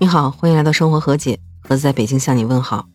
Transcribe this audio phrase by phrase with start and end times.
[0.00, 2.86] 你好，欢迎来到生活和解，盒子在北京向你问好。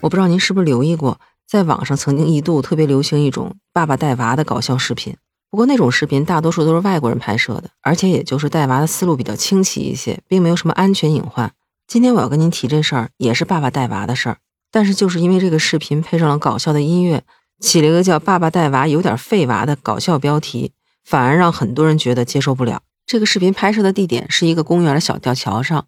[0.00, 5.16] 我不知道您是不是留意过，在网上曾经一度特别流行一种爸爸带娃的搞笑视频。
[5.50, 11.52] 不过那种视频大多数都是外国人拍摄的，而且也就是带娃的思路比较清奇一些，并没有什么安全隐患。
[11.88, 14.36] 今天我要跟您提这事儿，也是爸爸带娃的事儿，
[14.70, 17.24] 但是就是因为这个视频配上了搞笑的音乐，
[17.58, 20.70] 起了一个叫“爸爸带娃有点废娃”的搞笑标题，
[21.04, 22.82] 反而让很多人觉得接受不了。
[23.04, 25.84] 这个视频拍摄的地点是一个公园的小吊桥上。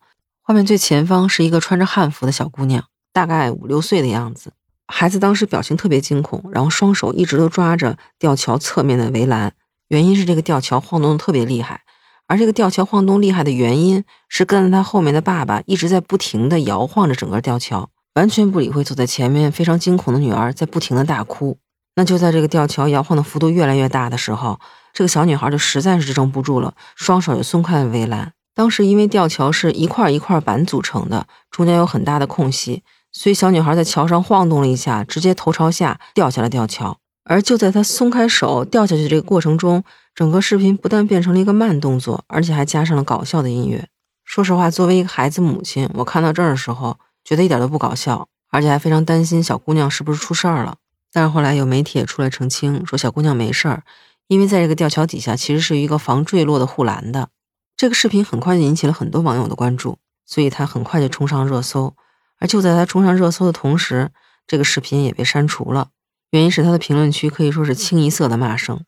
[0.48, 4.52] 画面最前方是一个穿着汉服的小姑娘，大概五六岁的样子。
[4.86, 9.54] 孩子当时表情特别惊恐，然后双手一直都抓着吊桥侧面的围栏。
[9.88, 11.80] 原因是这个吊桥晃动的特别厉害，
[12.28, 21.58] 而这个吊桥晃动厉害的原因是跟在他后面的爸爸一直在不停的摇晃着整个吊桥，完全不理会走在前面非常惊恐的女儿在不停的大哭。
[21.96, 24.60] 那就在这个吊桥摇晃的幅度越来越大的时候，
[24.92, 28.34] 这个小女孩就实在是支撑不住了，双手也松开了围栏。
[28.56, 36.96] 当时因为吊桥是一块一块板组成的，中间有很大的空隙，所以小女孩在桥上晃动了一下，直接头朝下掉下了吊桥。
[37.24, 43.86] 而就在她松开手掉下去这个过程中，整个视频不但变成了一个慢动作，而且还加上了搞笑的音乐。
[44.24, 50.76] 说实话，作为一个孩子母亲，我看到这儿的时候，觉得一点都不搞笑，而且还非常担心小姑娘是不是出事儿了。
[51.12, 53.82] 但是后来有媒体也出来澄清，说小姑娘没事儿，
[54.28, 57.28] 因为在这个吊桥底下其实是一个防坠落的护栏的。
[57.76, 61.94] 这个视频很快就引起了很多网友的关注，所以他很快就冲上热搜。
[62.38, 64.10] 而就在他冲上热搜的同时，
[64.46, 65.88] 这个视频也被删除了。
[66.30, 68.82] 原因是他的评论区可以说是清一色的骂声。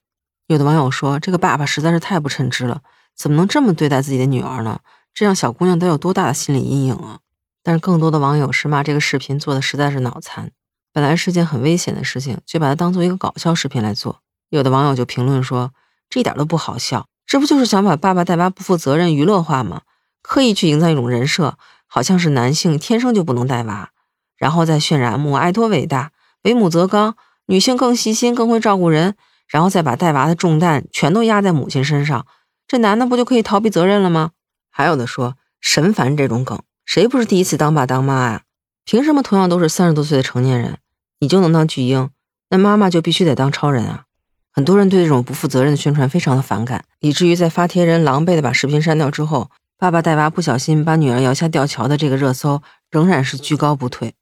[0.46, 2.80] 有的网友说：“这个爸爸实在是太不称职了，
[3.14, 4.80] 怎么能这么对待自己的女儿呢？
[5.12, 7.20] 这样小姑娘得有多大的心理阴影啊！”
[7.62, 10.50] 但是更多的网友是骂这个视频做的实在是脑残。
[10.92, 14.22] 本来是件很危险的事情，却把它当做一个搞笑视频来做。
[14.48, 15.72] 有的网友就评论说
[16.08, 19.82] ：“这一点都不好笑。”这不就是想把爸爸带娃不负责任娱乐化吗？
[20.22, 23.90] 刻意去营造一种人设，好像是男性天生就不能带娃，
[24.38, 26.10] 然后再渲染母爱多伟大，
[26.44, 29.14] 为母则刚，女性更细心更会照顾人，
[29.46, 32.26] 然后再把带娃的重担全都压在母亲身上，
[32.66, 34.30] 这男的不就可以逃避责任了吗？
[34.70, 38.42] 还有的说神烦这种梗，谁不是第一次当爸当妈呀？
[38.86, 40.78] 凭什么同样都是三十多岁的成年人，
[41.20, 42.08] 你就能当巨婴，
[42.48, 44.04] 那妈妈就必须得当超人啊？
[44.58, 52.60] 很多人对这种不负责任的宣传非常的反感，以至于在发帖人狼狈的把视频删掉之后，爸爸带娃不小心把女儿摇下吊桥的这个热搜
[52.90, 54.14] 仍然是居高不退。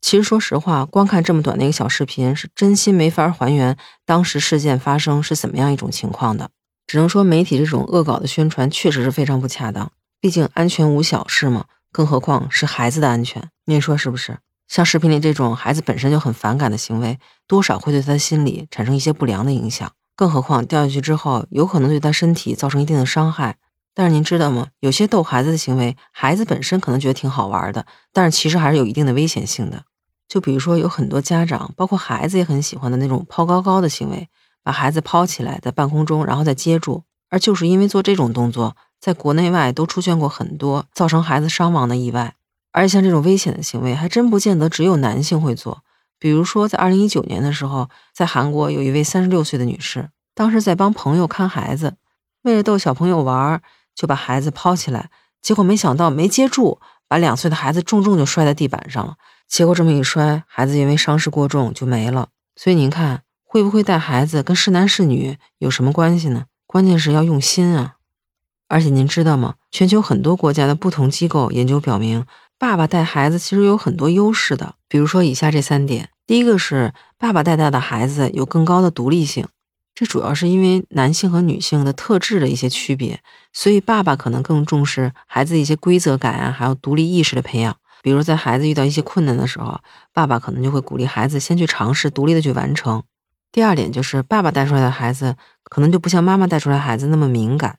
[0.00, 3.76] 其实说实话，光看这么短的一个小视频，是真心没法还原
[4.06, 6.48] 当时事件发生是怎么样一种情况的。
[6.86, 9.92] 只能说媒体这种恶搞的宣传确实是非常不恰当，
[10.22, 14.38] 毕竟安全无小事嘛，更何况是孩子的安全，您说是不是？
[14.68, 17.18] 像视频里这种孩子本身就很反感的行为，
[17.52, 19.92] 多少会对他的心理产生一些不良的影响。
[20.16, 23.58] 更何况掉下去之后，有可能对他身体造成一定的伤害。
[23.92, 24.68] 但是您知道吗？
[24.80, 29.82] 有些逗孩子的行为，孩子本身可能觉得挺好玩的，但是其实还是有一定的危险性的。
[30.26, 34.30] 就比如说，有很多家长，包括孩子也很喜欢的那种抛高高的行为，
[34.64, 37.02] 把孩子抛起来在半空中，然后再接住。
[37.28, 42.34] 而就是因为做这种动作，在国内外都出现过很多造成孩子伤亡的意外。
[42.70, 45.82] 而且像这种危险的行为，还真不见得只有男性会做。
[46.22, 51.96] 比如说，在二零一九年的时候，在韩国有一位三十六岁的女士，当时在帮朋友看孩子，
[52.42, 53.60] 为了逗小朋友玩，
[53.92, 55.10] 就把孩子抛起来，
[55.42, 56.78] 结果没想到没接住，
[57.08, 59.16] 把两岁的孩子重重就摔在地板上了。
[59.48, 62.28] 结果这么一摔，孩子因为伤势过重就没了。
[62.54, 66.44] 所以您看，会不会带孩子跟是男是女有什么关系呢？
[66.68, 67.96] 关键是要用心啊！
[68.68, 69.56] 而且您知道吗？
[69.72, 72.24] 全球很多国家的不同机构研究表明。
[72.62, 79.48] 爸爸带孩子其实有很多优势的，比如说以下这三点：第一个是爸爸带大的孩子有更高的独立性，
[79.96, 83.20] 这主要是因为男性和女性的特质的一些区别，
[83.52, 87.76] 所以爸爸可能更重视孩子一些规则感啊，还有独立意识的培养。
[88.00, 89.80] 比如在孩子遇到一些困难的时候，
[90.12, 93.02] 爸爸可能就会鼓励孩子先去尝试独立的去完成。
[93.50, 95.34] 第二点就是爸爸带出来的孩子
[95.64, 97.78] 可能就不像妈妈带出来孩子那么敏感，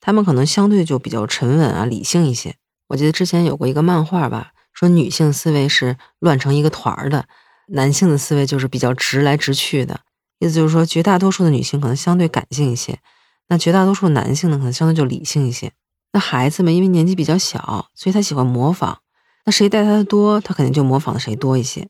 [0.00, 2.54] 他们可能相对就比较沉稳啊，理性一些。
[2.88, 7.26] 我记得之前有过一个漫画吧，说女性思维是乱成一个团儿的，
[7.68, 10.00] 男性的思维就是比较直来直去的。
[10.38, 12.98] 意思就是说，绝大多数的女性可能相对感性一些，
[13.48, 15.72] 那绝大多数男性呢，可能相对就理性一些。
[16.12, 18.98] 那孩子们因为年纪比较小，所以他喜欢模仿，
[19.44, 21.88] 那谁带他的多，他肯定就模仿的谁多一些。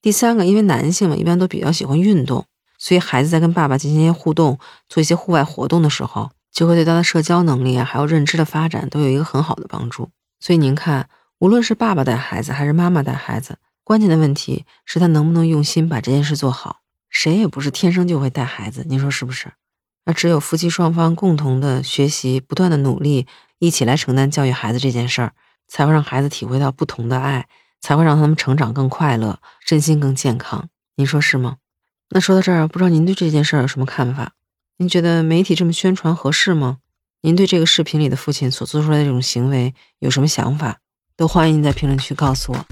[0.00, 2.46] 第三个，因为男性嘛，一般都比较喜欢运动，
[2.78, 4.58] 所以孩子在跟爸爸进行一些互动，
[4.88, 10.08] 做一些户外活动的时候，就会对他的社交能力啊，还有认知的发展都有一个很好的帮助。
[10.42, 11.08] 所以您看，
[11.38, 16.80] 无论是爸爸带孩子还是妈妈带孩子，关键的问题是他能不能用心把这件事做好。
[17.08, 19.52] 谁也不是天生就会带孩子，您说是不是？
[20.04, 23.28] 那只有夫妻双方共同的学习，不断的努力，
[23.60, 25.32] 一起来承担教育孩子这件事儿，
[25.68, 27.46] 才会让孩子体会到不同的爱，
[27.80, 30.68] 才会让他们成长更快乐，身心更健康。
[30.96, 31.58] 您说是吗？
[32.10, 34.32] 那说到这儿，不知道您对这件事儿有什么看法？
[34.78, 36.78] 您觉得媒体这么宣传合适吗？
[37.22, 40.78] 您对这个视频里的父亲所做出来的这种行为有什么想法？
[41.16, 42.66] 都欢迎您在评论区告诉我。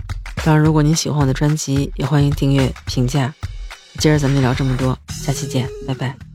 [0.45, 3.33] 当然，如果您喜欢我的专辑，也欢迎订阅、评价。
[3.99, 6.30] 今儿咱们就聊这么多，下期见，拜拜。